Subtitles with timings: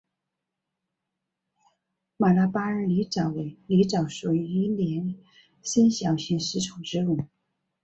[2.17, 5.15] 马拉巴尔狸藻为狸藻属一年
[5.61, 7.19] 生小型食虫植物。